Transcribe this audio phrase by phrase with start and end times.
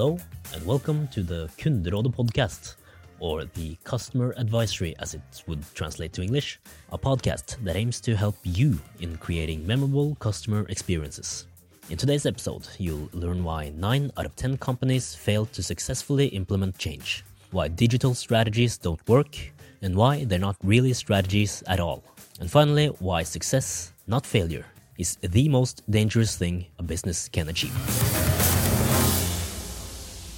[0.00, 0.16] Hello,
[0.54, 2.76] and welcome to the Kunderådet podcast,
[3.18, 6.58] or the Customer Advisory as it would translate to English,
[6.90, 11.46] a podcast that aims to help you in creating memorable customer experiences.
[11.90, 16.78] In today's episode, you'll learn why 9 out of 10 companies fail to successfully implement
[16.78, 19.36] change, why digital strategies don't work,
[19.82, 22.02] and why they're not really strategies at all.
[22.40, 24.64] And finally, why success, not failure,
[24.96, 28.19] is the most dangerous thing a business can achieve.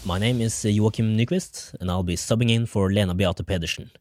[0.05, 3.93] My name is Joakim Nyquist, and I'll be subbing in for Lena Beate Pedersen.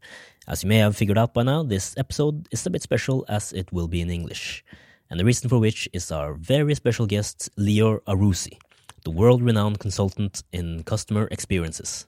[0.48, 3.54] As you may have figured out by now, this episode is a bit special as
[3.54, 4.66] it will be in English,
[5.12, 8.58] and the reason for which is our very special guest, Lior Arussy,
[9.04, 12.08] the world renowned consultant in customer experiences.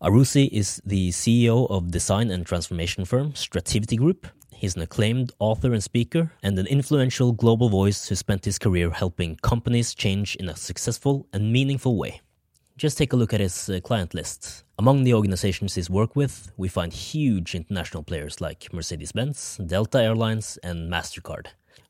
[0.00, 4.26] Arussy is the CEO of design and transformation firm Strativity Group.
[4.54, 8.88] He's an acclaimed author and speaker, and an influential global voice who spent his career
[8.88, 12.22] helping companies change in a successful and meaningful way.
[12.76, 14.64] Just take a look at his uh, client list.
[14.80, 20.02] Among the organizations he's worked with, we find huge international players like Mercedes Benz, Delta
[20.02, 21.46] Airlines, and MasterCard.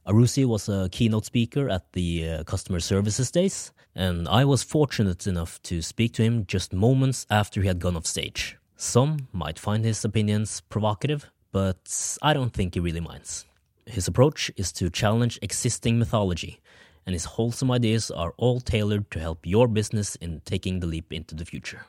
[0.06, 5.26] Arussy was a keynote speaker at the uh, Customer Services Days, and I was fortunate
[5.26, 8.58] enough to speak to him just moments after he had gone off stage.
[8.76, 13.46] Some might find his opinions provocative, but I don't think he really minds.
[13.86, 16.60] His approach is to challenge existing mythology,
[17.06, 21.12] and his wholesome ideas are all tailored to help your business in taking the leap
[21.12, 21.86] into the future.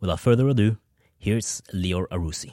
[0.00, 0.76] Without further ado,
[1.18, 2.52] here's Lior Arussy.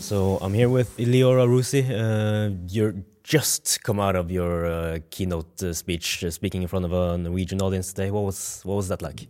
[0.00, 1.82] So I'm here with Lior Arussy.
[1.88, 6.84] Uh, you're just come out of your uh, keynote uh, speech, uh, speaking in front
[6.84, 8.10] of a Norwegian audience today.
[8.10, 9.28] What was what was that like?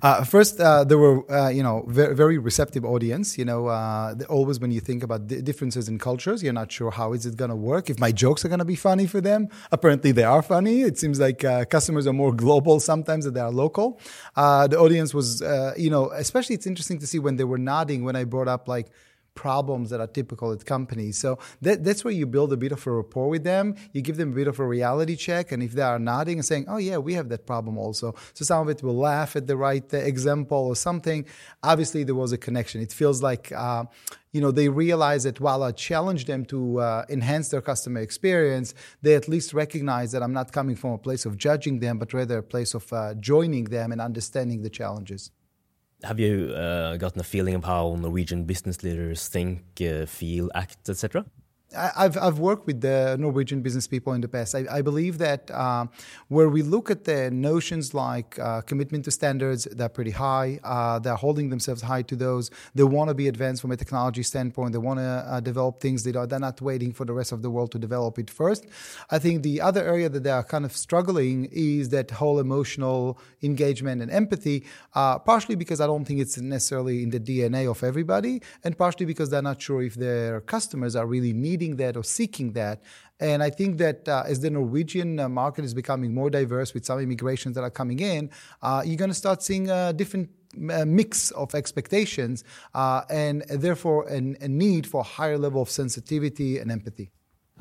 [0.00, 3.36] Uh, first, uh, there were uh, you know very, very, receptive audience.
[3.36, 3.68] You know,
[4.28, 7.50] always when you think about differences in cultures, you're not sure how is it going
[7.50, 7.90] to work.
[7.90, 10.82] If my jokes are going to be funny for them, apparently they are funny.
[10.82, 11.40] It seems like
[11.70, 13.98] customers are more global sometimes than they are local.
[14.36, 15.42] the audience was,
[15.76, 18.68] you know, especially it's interesting to see when they were nodding when I brought up
[18.68, 18.88] like
[19.34, 21.18] problems that are typical at companies.
[21.18, 23.76] So that, that's where you build a bit of a rapport with them.
[23.92, 25.52] You give them a bit of a reality check.
[25.52, 28.14] And if they are nodding and saying, oh, yeah, we have that problem also.
[28.34, 31.24] So some of it will laugh at the right uh, example or something.
[31.62, 32.80] Obviously, there was a connection.
[32.80, 33.84] It feels like, uh,
[34.32, 38.74] you know, they realize that while I challenge them to uh, enhance their customer experience,
[39.02, 42.12] they at least recognize that I'm not coming from a place of judging them, but
[42.12, 45.30] rather a place of uh, joining them and understanding the challenges.
[46.04, 50.88] Have you uh, gotten a feeling of how Norwegian business leaders think, uh, feel, act,
[50.88, 51.24] etc.?
[51.76, 54.54] I've, I've worked with the Norwegian business people in the past.
[54.54, 55.86] I, I believe that uh,
[56.28, 60.60] where we look at the notions like uh, commitment to standards, they're pretty high.
[60.62, 62.50] Uh, they're holding themselves high to those.
[62.74, 64.72] They want to be advanced from a technology standpoint.
[64.72, 66.02] They want to uh, develop things.
[66.04, 68.66] They are, they're not waiting for the rest of the world to develop it first.
[69.10, 73.18] I think the other area that they are kind of struggling is that whole emotional
[73.42, 77.82] engagement and empathy, uh, partially because I don't think it's necessarily in the DNA of
[77.82, 81.96] everybody, and partially because they're not sure if their customers are really needing needing that
[81.96, 82.82] or seeking that.
[83.20, 86.84] And I think that uh, as the Norwegian uh, market is becoming more diverse with
[86.84, 88.30] some immigrations that are coming in,
[88.62, 90.28] uh, you're going to start seeing a different
[90.70, 95.70] uh, mix of expectations uh, and therefore an, a need for a higher level of
[95.70, 97.10] sensitivity and empathy.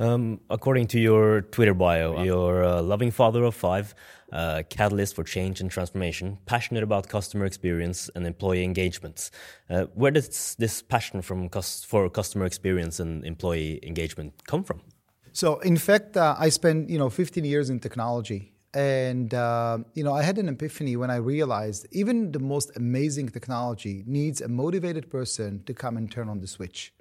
[0.01, 3.93] Um, according to your Twitter bio, you're a loving father of five,
[4.31, 9.29] uh, catalyst for change and transformation, passionate about customer experience and employee engagement.
[9.69, 14.81] Uh, where does this passion from for customer experience and employee engagement come from?
[15.33, 20.03] So, in fact, uh, I spent you know 15 years in technology, and uh, you
[20.03, 24.47] know I had an epiphany when I realized even the most amazing technology needs a
[24.47, 26.91] motivated person to come and turn on the switch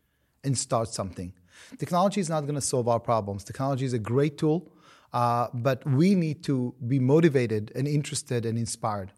[0.45, 1.33] and start something.
[1.79, 3.45] Technology is not going to solve our problems.
[3.45, 4.73] Technology is a great tool,
[5.13, 9.13] uh, but we need to be motivated and interested and inspired.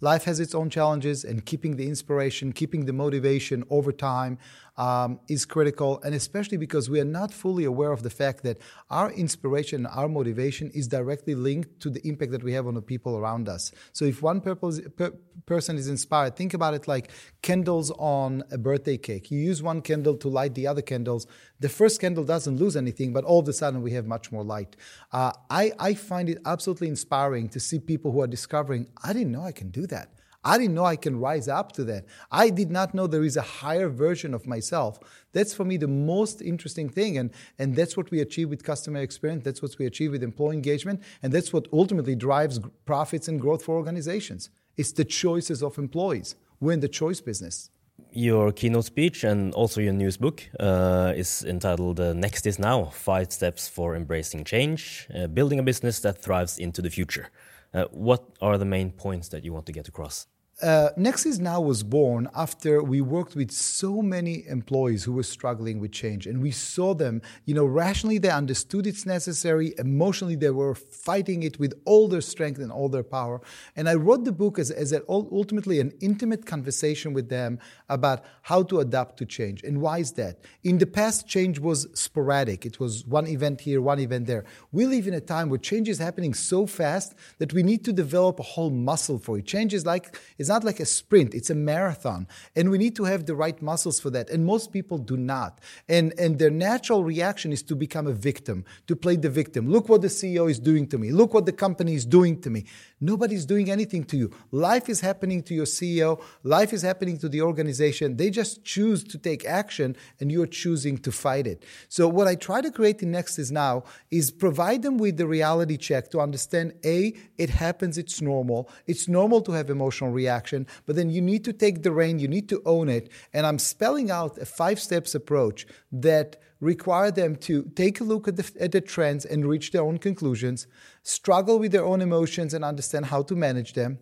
[0.00, 4.38] Life has its own challenges, and keeping the inspiration, keeping the motivation over time
[4.76, 8.58] um, is critical, and especially because we are not fully aware of the fact that
[8.90, 12.82] our inspiration, our motivation is directly linked to the impact that we have on the
[12.82, 13.72] people around us.
[13.92, 15.12] So if one purpose, per,
[15.46, 17.10] person is inspired, think about it like
[17.42, 19.30] candles on a birthday cake.
[19.30, 21.26] You use one candle to light the other candles.
[21.60, 24.44] The first candle doesn't lose anything, but all of a sudden we have much more
[24.44, 24.76] light.
[25.12, 29.32] Uh, I, I find it absolutely inspiring to see people who are discovering, I didn't
[29.32, 30.08] know I can do that.
[30.44, 32.04] I didn't know I can rise up to that.
[32.30, 34.98] I did not know there is a higher version of myself.
[35.32, 37.16] That's for me the most interesting thing.
[37.16, 39.44] And, and that's what we achieve with customer experience.
[39.44, 41.02] That's what we achieve with employee engagement.
[41.22, 44.50] And that's what ultimately drives profits and growth for organizations.
[44.76, 46.36] It's the choices of employees.
[46.60, 47.70] We're in the choice business.
[48.12, 52.84] Your keynote speech and also your news book uh, is entitled uh, Next is Now
[52.84, 57.30] Five Steps for Embracing Change, uh, Building a Business That Thrives into the Future.
[57.72, 60.26] Uh, what are the main points that you want to get across?
[60.62, 65.24] Uh, Next is Now was born after we worked with so many employees who were
[65.24, 67.22] struggling with change, and we saw them.
[67.44, 69.74] You know, rationally they understood it's necessary.
[69.78, 73.40] Emotionally, they were fighting it with all their strength and all their power.
[73.74, 77.58] And I wrote the book as, as ultimately an intimate conversation with them
[77.88, 80.38] about how to adapt to change and why is that.
[80.62, 82.64] In the past, change was sporadic.
[82.64, 84.44] It was one event here, one event there.
[84.70, 87.92] We live in a time where change is happening so fast that we need to
[87.92, 89.46] develop a whole muscle for it.
[89.46, 92.28] Change is like it's not like a sprint, it's a marathon.
[92.54, 94.28] And we need to have the right muscles for that.
[94.28, 95.58] And most people do not.
[95.88, 99.70] And, and their natural reaction is to become a victim, to play the victim.
[99.70, 101.12] Look what the CEO is doing to me.
[101.12, 102.66] Look what the company is doing to me.
[103.00, 104.30] Nobody's doing anything to you.
[104.50, 108.18] Life is happening to your CEO, life is happening to the organization.
[108.18, 111.64] They just choose to take action and you're choosing to fight it.
[111.88, 115.26] So, what I try to create in Next is Now is provide them with the
[115.26, 118.68] reality check to understand A, it happens, it's normal.
[118.86, 122.18] It's normal to have emotional reaction action, but then you need to take the reign,
[122.18, 123.10] you need to own it.
[123.32, 126.28] And I'm spelling out a five steps approach that
[126.60, 129.98] require them to take a look at the, at the trends and reach their own
[129.98, 130.66] conclusions,
[131.02, 133.98] struggle with their own emotions and understand how to manage them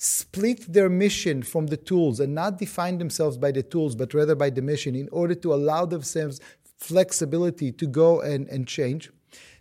[0.00, 4.36] split their mission from the tools and not define themselves by the tools, but rather
[4.36, 6.40] by the mission in order to allow themselves
[6.78, 9.10] flexibility to go and, and change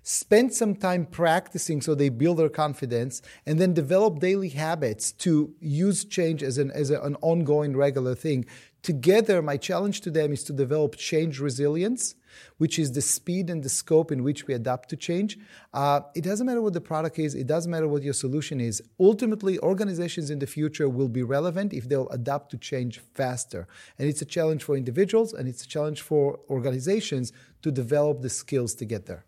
[0.07, 5.53] spend some time practicing so they build their confidence, and then develop daily habits to
[5.59, 8.45] use change as an, as a, an ongoing regular thing.
[8.83, 12.15] Together, my challenge to them is to develop change resilience,
[12.57, 15.37] which is the speed and the scope in which we adapt to change.
[15.73, 18.81] Uh, it doesn't matter what the product is, it doesn't matter what your solution is.
[19.01, 23.67] Ultimately, organizations in the future will be relevant if they'll adapt to change faster.
[23.99, 28.29] And it's a challenge for individuals and it's a challenge for organizations to develop the
[28.29, 29.25] skills to get there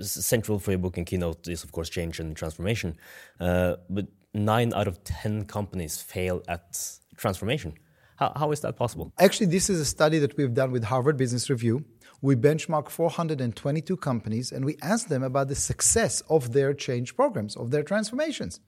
[0.00, 2.96] central for your book and keynote is, of course, change and transformation.
[3.40, 7.74] Uh, but nine out of 10 companies fail at transformation.
[8.16, 9.12] How, how is that possible?
[9.18, 11.84] Actually, this is a study that we've done with Harvard Business Review.
[12.22, 17.56] We benchmarked 422 companies and we asked them about the success of their change programs,
[17.56, 18.60] of their transformations.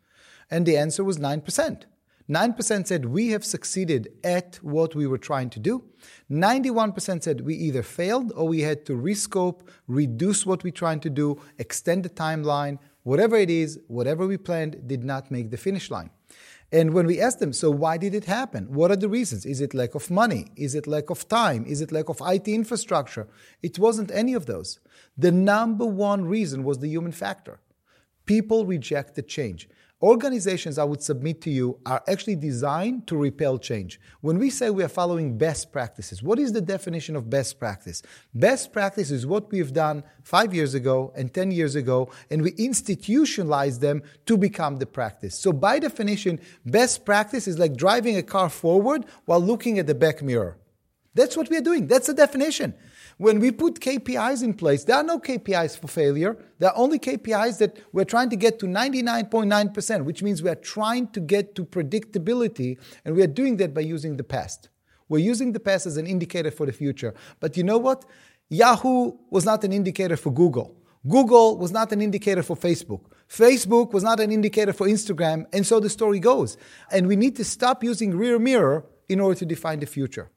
[0.51, 1.85] And the answer was 9%.
[2.29, 5.85] 9% said we have succeeded at what we were trying to do.
[6.31, 11.11] 91% said we either failed or we had to rescope, reduce what we're trying to
[11.11, 15.91] do, extend the timeline, whatever it is, whatever we planned did not make the finish
[15.91, 16.11] line.
[16.73, 18.75] And when we asked them, so why did it happen?
[18.75, 19.47] What are the reasons?
[19.47, 20.51] Is it lack of money?
[20.57, 21.65] Is it lack of time?
[21.65, 23.29] Is it lack of IT infrastructure?
[23.63, 24.81] It wasn't any of those.
[25.17, 27.61] The number one reason was the human factor.
[28.25, 29.69] People reject the change.
[30.03, 33.99] Organizations, I would submit to you, are actually designed to repel change.
[34.21, 38.03] When we say we are following best practices, what is the definition of best practice?
[38.35, 42.53] Best practice is what we've done five years ago and 10 years ago, and we
[42.53, 45.39] institutionalize them to become the practice.
[45.39, 49.95] So, by definition, best practice is like driving a car forward while looking at the
[49.95, 50.59] back mirror.
[51.15, 51.87] That's what we are doing.
[51.87, 52.75] That's the definition.
[53.19, 56.37] When we put KPIs in place, there are no KPIs for failure.
[56.59, 61.09] There are only KPIs that we're trying to get to 99.9%, which means we're trying
[61.09, 62.77] to get to predictability,
[63.07, 64.69] and we're doing that by using the past.
[65.09, 67.15] We're using the past as an indicator for the future.
[67.41, 68.05] But you know what?
[68.51, 70.77] Yahoo was not an indicator for Google.
[71.09, 73.01] Google was not an indicator for Facebook.
[73.31, 75.47] Facebook was not an indicator for Instagram.
[75.55, 76.59] And so the story goes.
[76.93, 80.31] And we need to stop using rear mirror in order to define the future.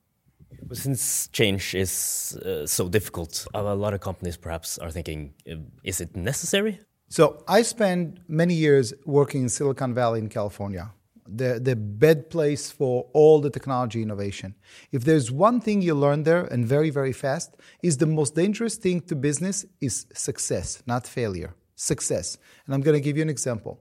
[0.73, 6.01] Since change is uh, so difficult, a lot of companies perhaps are thinking, uh, is
[6.01, 6.79] it necessary?
[7.09, 10.91] So I spent many years working in Silicon Valley in California,
[11.27, 14.55] the, the bed place for all the technology innovation.
[14.91, 18.75] If there's one thing you learn there and very, very fast, is the most dangerous
[18.75, 21.55] thing to business is success, not failure.
[21.75, 22.37] Success.
[22.65, 23.79] And I'm going to give you an example.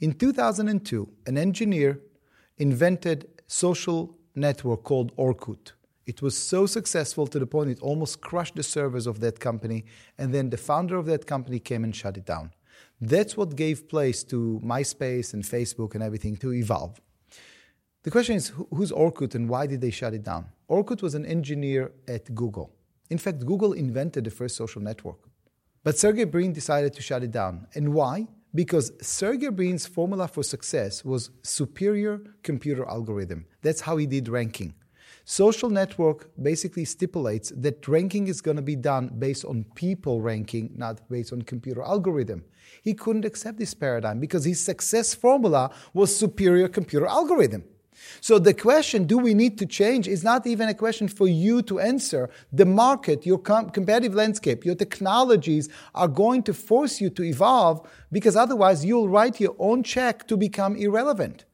[0.00, 2.00] In 2002, an engineer
[2.58, 5.72] invented social network called Orkut.
[6.06, 9.84] It was so successful to the point it almost crushed the servers of that company.
[10.18, 12.52] And then the founder of that company came and shut it down.
[13.00, 17.00] That's what gave place to MySpace and Facebook and everything to evolve.
[18.04, 20.46] The question is who's Orkut and why did they shut it down?
[20.70, 22.70] Orkut was an engineer at Google.
[23.10, 25.28] In fact, Google invented the first social network.
[25.82, 27.66] But Sergey Brin decided to shut it down.
[27.74, 28.28] And why?
[28.54, 33.46] Because Sergey Brin's formula for success was superior computer algorithm.
[33.62, 34.74] That's how he did ranking.
[35.24, 40.72] Social network basically stipulates that ranking is going to be done based on people ranking,
[40.76, 42.44] not based on computer algorithm.
[42.82, 47.64] He couldn't accept this paradigm because his success formula was superior computer algorithm.
[48.20, 51.62] So the question, do we need to change, is not even a question for you
[51.62, 52.28] to answer.
[52.52, 57.88] The market, your com- competitive landscape, your technologies are going to force you to evolve
[58.12, 61.45] because otherwise you'll write your own check to become irrelevant.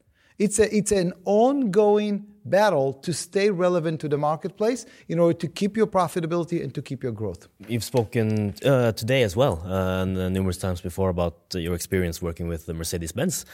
[0.43, 5.47] It's, a, it's an ongoing battle to stay relevant to the marketplace in order to
[5.47, 7.47] keep your profitability and to keep your growth.
[7.69, 12.21] You've spoken uh, today as well, uh, and uh, numerous times before, about your experience
[12.21, 13.45] working with the Mercedes Benz,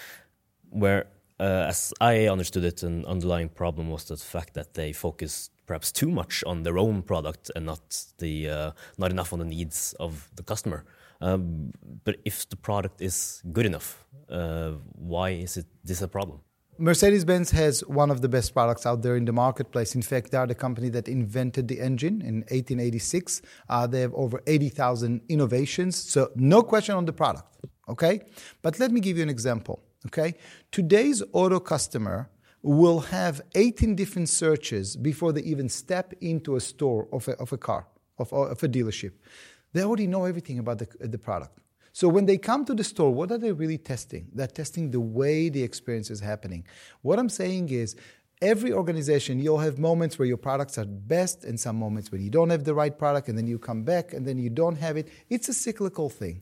[0.72, 1.05] where,
[1.39, 5.91] uh, as I understood it, an underlying problem was the fact that they focused perhaps
[5.91, 9.93] too much on their own product and not the uh, not enough on the needs
[10.00, 10.86] of the customer.
[11.22, 11.72] Um,
[12.03, 16.39] but if the product is good enough, uh, why is it this a problem?
[16.81, 19.95] Mercedes Benz has one of the best products out there in the marketplace.
[19.95, 23.41] In fact, they are the company that invented the engine in 1886.
[23.67, 25.98] Uh, they have over 80,000 innovations.
[25.98, 27.57] So, no question on the product.
[27.89, 28.21] Okay?
[28.62, 29.83] But let me give you an example.
[30.05, 30.36] Okay?
[30.71, 32.29] Today's auto customer
[32.62, 37.51] will have 18 different searches before they even step into a store of a, of
[37.51, 39.12] a car, of, of a dealership.
[39.74, 41.59] They already know everything about the, the product.
[42.00, 44.29] So when they come to the store, what are they really testing?
[44.34, 46.65] They're testing the way the experience is happening.
[47.01, 47.98] What I'm saying is,
[48.41, 52.29] every organization, you'll have moments where your products are best and some moments when you
[52.29, 54.96] don't have the right product and then you come back and then you don't have
[54.96, 55.10] it.
[55.29, 56.41] It's a cyclical thing.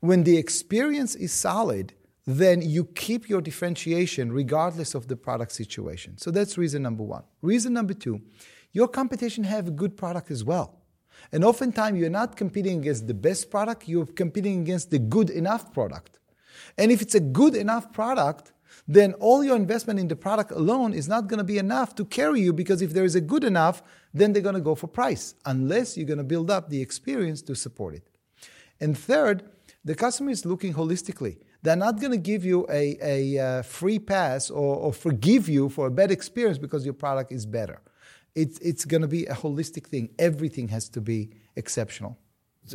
[0.00, 1.92] When the experience is solid,
[2.26, 6.18] then you keep your differentiation regardless of the product situation.
[6.18, 7.22] So that's reason number one.
[7.40, 8.20] Reason number two,
[8.72, 10.81] your competition have a good product as well.
[11.30, 15.72] And oftentimes, you're not competing against the best product, you're competing against the good enough
[15.72, 16.18] product.
[16.76, 18.52] And if it's a good enough product,
[18.88, 22.04] then all your investment in the product alone is not going to be enough to
[22.04, 24.86] carry you because if there is a good enough, then they're going to go for
[24.86, 28.08] price, unless you're going to build up the experience to support it.
[28.80, 29.44] And third,
[29.84, 31.38] the customer is looking holistically.
[31.62, 35.68] They're not going to give you a, a, uh, free pass or, or forgive you
[35.68, 37.80] for a bad experience because your product is better
[38.34, 40.10] it's it's going to be a holistic thing.
[40.18, 42.18] Everything has to be exceptional.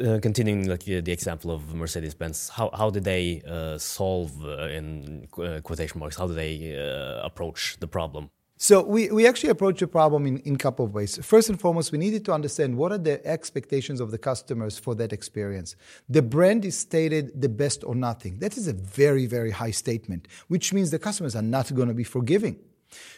[0.03, 4.31] Uh, continuing like uh, the example of Mercedes Benz, how how did they uh, solve
[4.43, 6.17] uh, in uh, quotation marks?
[6.17, 8.29] How do they uh, approach the problem?
[8.59, 11.17] So we, we actually approach the problem in in a couple of ways.
[11.23, 14.93] First and foremost, we needed to understand what are the expectations of the customers for
[14.95, 15.75] that experience.
[16.09, 18.39] The brand is stated the best or nothing.
[18.39, 21.93] That is a very very high statement, which means the customers are not going to
[21.93, 22.59] be forgiving.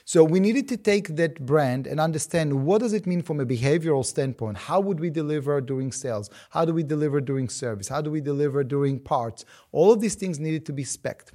[0.05, 3.45] So we needed to take that brand and understand what does it mean from a
[3.45, 4.57] behavioral standpoint?
[4.57, 6.29] How would we deliver during sales?
[6.49, 7.88] How do we deliver during service?
[7.88, 9.45] How do we deliver during parts?
[9.71, 11.31] All of these things needed to be specced.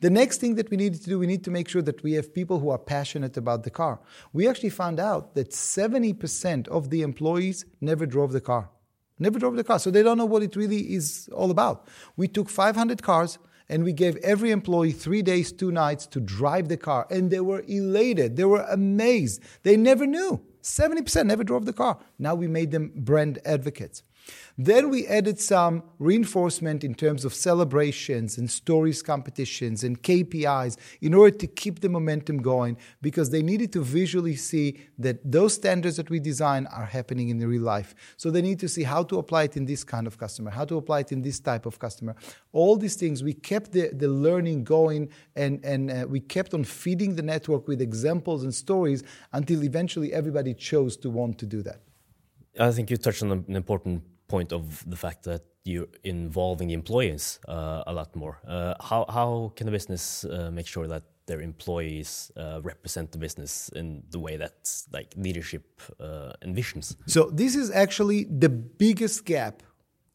[0.00, 2.12] The next thing that we needed to do, we need to make sure that we
[2.12, 4.00] have people who are passionate about the car.
[4.32, 8.70] We actually found out that 70% of the employees never drove the car.
[9.18, 9.78] Never drove the car.
[9.78, 11.88] So they don't know what it really is all about.
[12.16, 16.68] We took 500 cars and we gave every employee three days, two nights to drive
[16.68, 17.06] the car.
[17.10, 18.36] And they were elated.
[18.36, 19.42] They were amazed.
[19.62, 20.40] They never knew.
[20.62, 21.98] 70% never drove the car.
[22.18, 24.02] Now we made them brand advocates.
[24.58, 31.12] Then we added some reinforcement in terms of celebrations and stories competitions and KPIs in
[31.12, 35.96] order to keep the momentum going because they needed to visually see that those standards
[35.96, 37.94] that we design are happening in real life.
[38.16, 40.64] So they need to see how to apply it in this kind of customer, how
[40.64, 42.16] to apply it in this type of customer.
[42.52, 46.64] All these things, we kept the, the learning going and, and uh, we kept on
[46.64, 49.02] feeding the network with examples and stories
[49.32, 51.80] until eventually everybody chose to want to do that.
[52.58, 56.74] I think you touched on an important point of the fact that you're involving the
[56.74, 58.38] employees uh, a lot more.
[58.46, 63.18] Uh, how how can a business uh, make sure that their employees uh, represent the
[63.18, 66.96] business in the way that like leadership uh, envisions?
[67.06, 69.62] So this is actually the biggest gap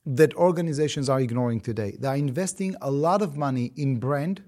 [0.06, 1.96] that organizations are ignoring today.
[2.00, 4.42] They are investing a lot of money in brand,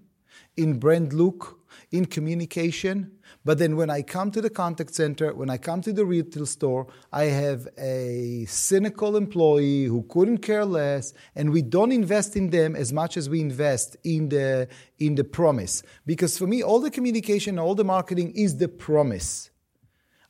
[0.58, 1.60] in brand look,
[1.92, 3.12] in communication.
[3.46, 6.46] But then when I come to the contact center, when I come to the retail
[6.46, 12.52] store, I have a cynical employee who couldn't care less, and we don't invest in
[12.52, 14.68] them as much as we invest in the
[15.00, 15.84] in the promise.
[16.06, 19.50] Because for me, all the communication, all the marketing is the promise.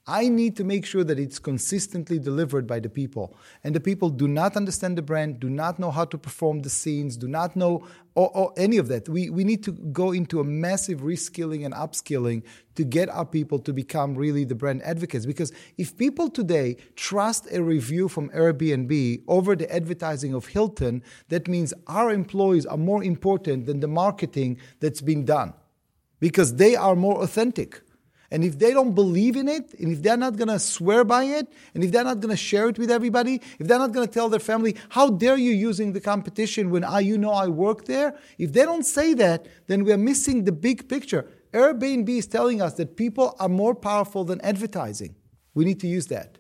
[0.06, 3.38] I need to make sure that it's consistently delivered by the people.
[3.64, 6.70] And the people do not understand the brand, do not know how to perform the
[6.70, 9.08] scenes, do not know or, or any of that.
[9.08, 12.44] We, we need to go into a massive reskilling and upskilling
[12.76, 15.26] to get our people to become really the brand advocates.
[15.26, 21.48] Because if people today trust a review from Airbnb over the advertising of Hilton, that
[21.48, 25.54] means our employees are more important than the marketing that's been done
[26.20, 27.82] because they are more authentic.
[28.34, 31.26] And if they don't believe in it, and if they're not going to swear by
[31.26, 34.08] it, and if they're not going to share it with everybody, if they're not going
[34.08, 37.46] to tell their family, how dare you using the competition when I, you know I
[37.46, 38.18] work there?
[38.40, 41.28] If they don't say that, then we are missing the big picture.
[41.54, 45.14] Airbnb is telling us that people are more powerful than advertising.
[45.54, 46.40] We need to use that.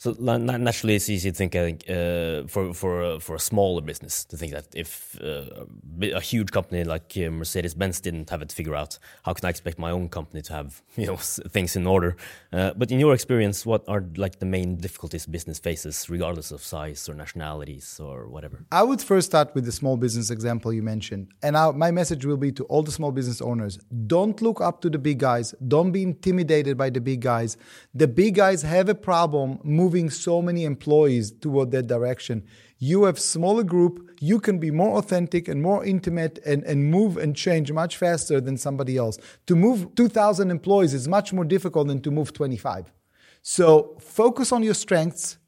[0.00, 4.36] So naturally, it's easy to think uh, for for uh, for a smaller business to
[4.36, 5.66] think that if uh,
[6.14, 9.48] a huge company like uh, Mercedes Benz didn't have it figured out, how can I
[9.48, 12.16] expect my own company to have you know things in order?
[12.52, 16.62] Uh, but in your experience, what are like the main difficulties business faces, regardless of
[16.62, 18.64] size or nationalities or whatever?
[18.70, 22.24] I would first start with the small business example you mentioned, and our, my message
[22.24, 25.56] will be to all the small business owners: don't look up to the big guys,
[25.66, 27.56] don't be intimidated by the big guys.
[27.94, 32.44] The big guys have a problem moving moving so many employees toward that direction.
[32.78, 37.16] You have smaller group, you can be more authentic and more intimate and, and move
[37.16, 39.16] and change much faster than somebody else.
[39.46, 42.92] To move 2,000 employees is much more difficult than to move 25.
[43.40, 45.38] So focus on your strengths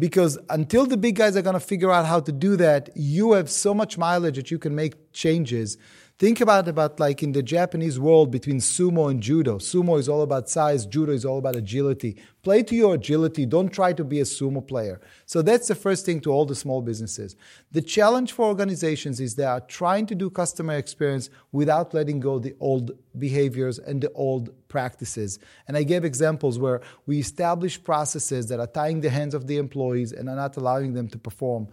[0.00, 3.34] because until the big guys are going to figure out how to do that, you
[3.34, 5.78] have so much mileage that you can make changes
[6.18, 9.58] Think about about like in the Japanese world between sumo and judo.
[9.58, 12.16] Sumo is all about size, judo is all about agility.
[12.42, 13.44] Play to your agility.
[13.44, 14.98] Don't try to be a sumo player.
[15.26, 17.36] So that's the first thing to all the small businesses.
[17.72, 22.38] The challenge for organizations is they are trying to do customer experience without letting go
[22.38, 25.38] the old behaviors and the old practices.
[25.68, 29.58] And I gave examples where we establish processes that are tying the hands of the
[29.58, 31.68] employees and are not allowing them to perform.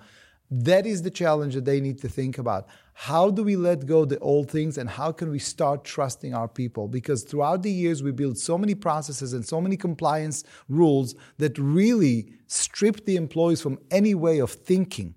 [0.55, 2.67] That is the challenge that they need to think about.
[2.93, 6.47] How do we let go the old things and how can we start trusting our
[6.47, 6.87] people?
[6.87, 11.57] Because throughout the years, we built so many processes and so many compliance rules that
[11.57, 15.15] really strip the employees from any way of thinking.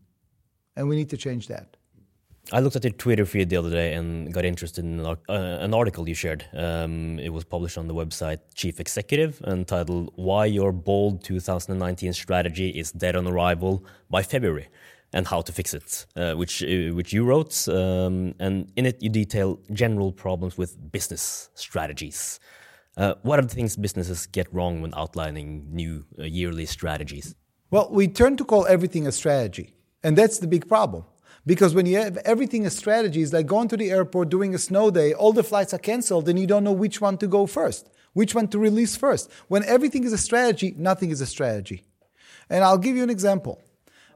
[0.75, 1.77] And we need to change that.
[2.51, 5.75] I looked at your Twitter feed the other day and got interested in uh, an
[5.75, 6.47] article you shared.
[6.55, 12.71] Um, it was published on the website Chief Executive entitled Why Your Bold 2019 Strategy
[12.71, 14.69] is Dead on Arrival by February
[15.17, 19.03] and how to fix it, uh, which uh, which you wrote, um, and in it
[19.03, 22.39] you detail general problems with business strategies.
[22.99, 27.35] Uh, what are the things businesses get wrong when outlining new uh, yearly strategies?
[27.71, 31.05] Well, we turn to call everything a strategy, and that's the big problem.
[31.47, 34.59] Because when you have everything a strategy, it's like going to the airport during a
[34.59, 37.47] snow day, all the flights are canceled, and you don't know which one to go
[37.47, 39.31] first, which one to release first.
[39.49, 41.85] When everything is a strategy, nothing is a strategy.
[42.51, 43.63] And I'll give you an example.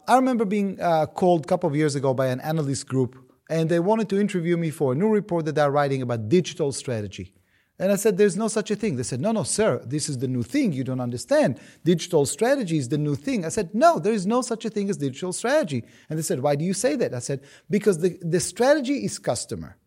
[0.06, 3.16] I remember being uh, called a couple of years ago by an analyst group,
[3.48, 6.72] and they wanted to interview me for a new report that they're writing about digital
[6.72, 7.34] strategy.
[7.80, 8.96] And I said, There's no such a thing.
[8.96, 10.72] They said, No, no, sir, this is the new thing.
[10.72, 11.58] You don't understand.
[11.82, 13.44] Digital strategy is the new thing.
[13.44, 15.84] I said, No, there is no such a thing as digital strategy.
[16.08, 17.14] And they said, Why do you say that?
[17.14, 19.78] I said, Because the, the strategy is customer.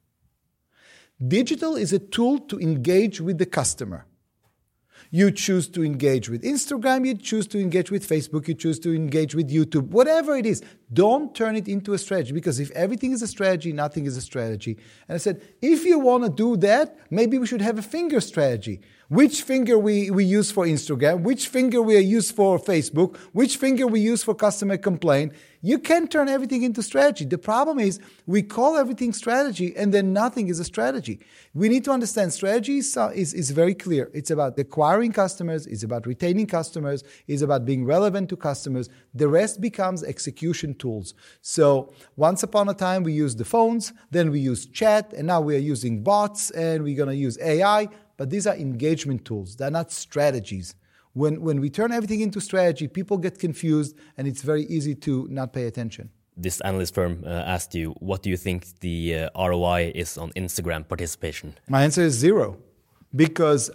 [1.26, 4.08] Digital is a tool to engage with the customer.
[5.15, 8.95] You choose to engage with Instagram, you choose to engage with Facebook, you choose to
[8.95, 10.63] engage with YouTube, whatever it is.
[10.94, 14.22] Don't turn it into a strategy because if everything is a strategy, nothing is a
[14.22, 14.78] strategy.
[15.08, 18.22] And I said, if you want to do that, maybe we should have a finger
[18.22, 18.82] strategy
[19.14, 23.86] which finger we, we use for Instagram, which finger we use for Facebook, which finger
[23.86, 25.34] we use for customer complaint.
[25.62, 27.26] You can turn everything into strategy.
[27.26, 31.20] The problem is we call everything strategy and then nothing is a strategy.
[31.54, 34.10] We need to understand strategy is, is, is very clear.
[34.16, 38.90] It's about acquiring customers, it's about retaining customers, it's about being relevant to customers.
[39.14, 41.15] The rest becomes execution tools.
[41.41, 41.65] So
[42.28, 45.54] once upon a time we used the phones, then we used chat, and now we
[45.56, 47.82] are using bots and we're going to use AI
[48.17, 49.56] but these are engagement tools.
[49.56, 50.76] They're not strategies.
[51.13, 55.28] When, when we turn everything into strategy, people get confused and it's very easy to
[55.30, 56.10] not pay attention.
[56.36, 60.32] This analyst firm uh, asked you, what do you think the uh, ROI is on
[60.32, 61.54] Instagram participation?
[61.69, 62.58] My answer is zero.
[63.15, 63.69] Because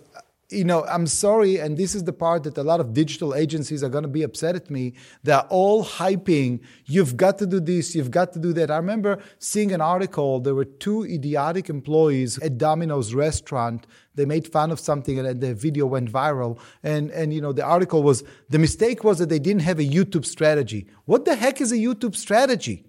[0.50, 3.84] you know, I'm sorry, and this is the part that a lot of digital agencies
[3.84, 4.94] are going to be upset at me.
[5.22, 8.70] They're all hyping, you've got to do this, you've got to do that.
[8.70, 13.86] I remember seeing an article, there were two idiotic employees at Domino's restaurant.
[14.14, 16.58] They made fun of something and the video went viral.
[16.82, 19.84] And, and, you know, the article was, the mistake was that they didn't have a
[19.84, 20.88] YouTube strategy.
[21.04, 22.86] What the heck is a YouTube strategy?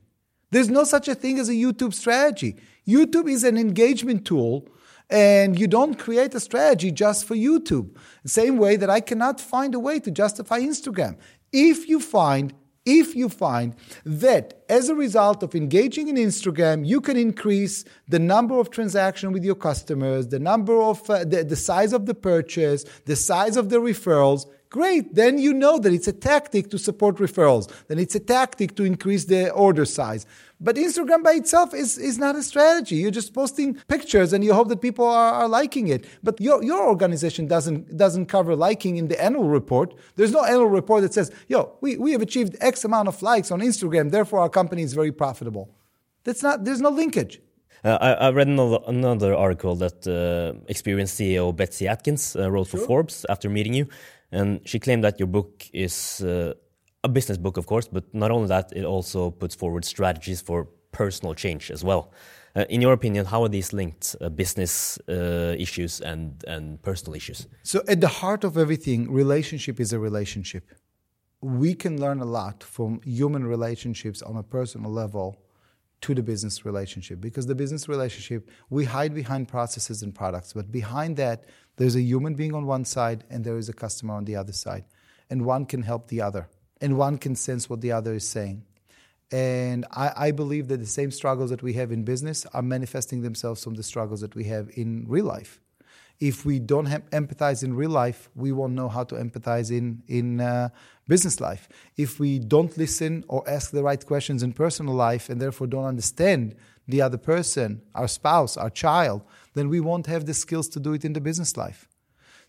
[0.51, 2.55] There's no such a thing as a YouTube strategy.
[2.87, 4.67] YouTube is an engagement tool
[5.09, 7.95] and you don't create a strategy just for YouTube.
[8.23, 11.17] The same way that I cannot find a way to justify Instagram.
[11.51, 12.53] If you find
[12.85, 18.17] if you find that as a result of engaging in Instagram, you can increase the
[18.17, 22.15] number of transactions with your customers, the number of uh, the, the size of the
[22.15, 25.15] purchase, the size of the referrals, Great.
[25.15, 27.71] Then you know that it's a tactic to support referrals.
[27.87, 30.27] Then it's a tactic to increase the order size.
[30.61, 32.97] But Instagram by itself is, is not a strategy.
[32.97, 36.05] You're just posting pictures and you hope that people are, are liking it.
[36.21, 39.93] But your, your organization doesn't, doesn't cover liking in the annual report.
[40.17, 43.51] There's no annual report that says, yo, we, we have achieved X amount of likes
[43.51, 45.73] on Instagram, therefore our company is very profitable.
[46.25, 47.41] That's not, there's no linkage.
[47.81, 52.67] Uh, I, I, read another, another article that uh, experienced CEO Betsy Atkins uh, wrote
[52.67, 52.81] sure.
[52.81, 53.87] for Forbes after meeting you,
[54.33, 56.55] and she claimed that your book is uh,
[57.03, 60.67] a business book, of course, but not only that, it also puts forward strategies for
[60.91, 62.11] personal change as well.
[62.55, 67.15] Uh, in your opinion, how are these linked, uh, business uh, issues and, and personal
[67.15, 67.47] issues?
[67.63, 70.67] So, at the heart of everything, relationship is a relationship.
[71.41, 75.39] We can learn a lot from human relationships on a personal level
[76.01, 80.71] to the business relationship because the business relationship, we hide behind processes and products, but
[80.71, 81.45] behind that,
[81.77, 84.53] there's a human being on one side and there is a customer on the other
[84.53, 84.85] side.
[85.29, 86.49] And one can help the other,
[86.81, 88.63] and one can sense what the other is saying.
[89.31, 93.21] And I, I, believe that the same struggles that we have in business are manifesting
[93.21, 95.61] themselves from the struggles that we have in real life.
[96.19, 100.41] If we don't empathize in real life, we won't know how to empathize in in
[100.41, 100.69] uh,
[101.07, 101.69] business life.
[101.95, 105.85] If we don't listen or ask the right questions in personal life, and therefore don't
[105.85, 106.55] understand
[106.87, 109.21] the other person, our spouse, our child,
[109.53, 111.88] then we won't have the skills to do it in the business life.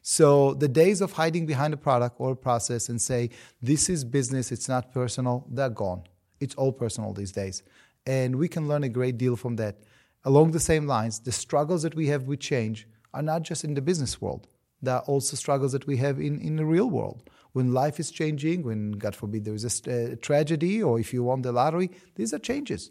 [0.03, 4.05] So the days of hiding behind a product or a process and say this is
[4.05, 6.05] business, it's not personal, they're gone
[6.41, 7.63] it's all personal these days.
[8.07, 9.77] And we can learn a great deal from that.
[10.25, 13.75] Along the same lines, the struggles that we have with change are not just in
[13.75, 14.49] the business world.
[14.83, 17.29] There are also struggles that we have in, in the real world.
[17.53, 21.13] When life is changing, when, God forbid, there is a, a uh, tragedy, or if
[21.13, 22.91] you won the lottery, these are changes.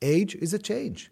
[0.00, 1.10] Age is a change.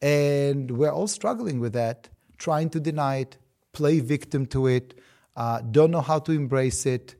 [0.00, 3.36] And we're all struggling with that, trying to deny it,
[3.72, 4.98] play victim to it,
[5.36, 7.14] uh, don't know how to embrace it,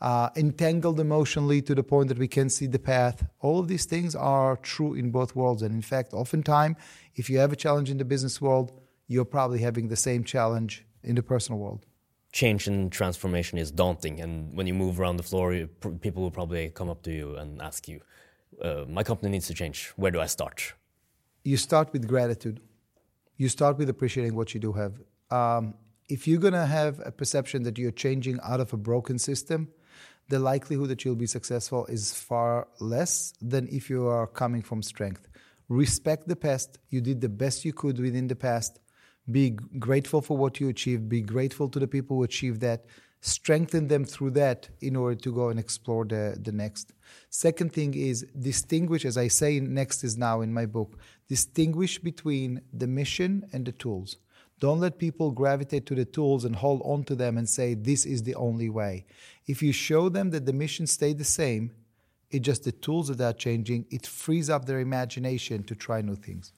[0.00, 3.24] uh, entangled emotionally to the point that we can't see the path.
[3.40, 5.62] All of these things are true in both worlds.
[5.62, 6.76] And in fact, oftentimes,
[7.14, 8.72] if you have a challenge in the business world,
[9.08, 11.86] you're probably having the same challenge in the personal world.
[12.32, 14.20] Change and transformation is daunting.
[14.20, 15.66] And when you move around the floor,
[16.00, 18.00] people will probably come up to you and ask you,
[18.62, 19.92] uh, My company needs to change.
[19.96, 20.74] Where do I start?
[21.44, 22.60] You start with gratitude.
[23.36, 25.00] You start with appreciating what you do have.
[25.30, 25.74] Um,
[26.08, 29.68] if you're going to have a perception that you're changing out of a broken system,
[30.28, 34.82] the likelihood that you'll be successful is far less than if you are coming from
[34.82, 35.28] strength.
[35.68, 36.78] Respect the past.
[36.90, 38.78] You did the best you could within the past.
[39.30, 41.08] Be grateful for what you achieved.
[41.08, 42.86] Be grateful to the people who achieved that.
[43.20, 46.92] Strengthen them through that in order to go and explore the, the next.
[47.30, 52.60] Second thing is distinguish, as I say, next is now in my book, distinguish between
[52.72, 54.18] the mission and the tools.
[54.58, 58.06] Don't let people gravitate to the tools and hold on to them and say, this
[58.06, 59.04] is the only way.
[59.46, 61.72] If you show them that the mission stayed the same,
[62.30, 66.16] it's just the tools that are changing, it frees up their imagination to try new
[66.16, 66.52] things.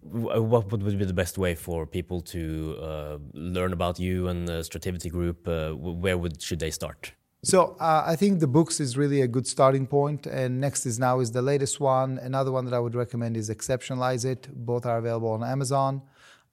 [0.00, 4.62] What would be the best way for people to uh, learn about you and the
[4.62, 5.46] Strativity Group?
[5.46, 7.12] Uh, where would, should they start?
[7.42, 10.98] So uh, I think the books is really a good starting point, and next is
[10.98, 12.18] now is the latest one.
[12.18, 14.48] Another one that I would recommend is Exceptionalize It.
[14.50, 16.00] Both are available on Amazon.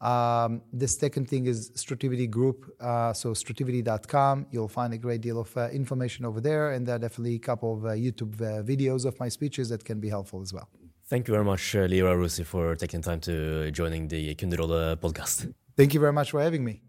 [0.02, 2.66] Um, the second thing is Strativity Group.
[2.80, 4.48] Uh, so strativity.com.
[4.52, 7.40] You'll find a great deal of uh, information over there, and there are definitely a
[7.40, 10.68] couple of uh, YouTube uh, videos of my speeches that can be helpful as well.
[11.06, 15.54] Thank you very much, uh, Lior Arussy, for taking time to joining the Kunderådet podcast.
[15.78, 16.82] Thank you very much for having me.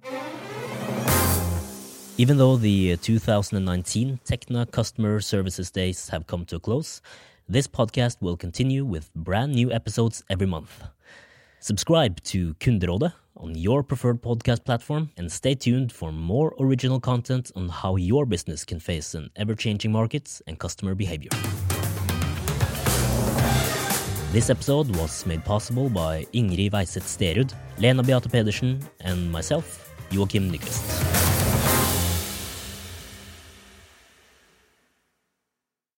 [2.18, 7.02] Even though the uh, 2019 Tekna Customer Services Days have come to a close,
[7.48, 10.84] this podcast will continue with brand new episodes every month.
[11.64, 17.52] Subscribe to Kunderådet on your preferred podcast platform and stay tuned for more original content
[17.54, 21.30] on how your business can face an ever-changing market and customer behavior.
[24.32, 30.50] This episode was made possible by Ingrid Weiseth Sterud, Lena Beate Pedersen, and myself, Joakim
[30.50, 31.21] Nyquist.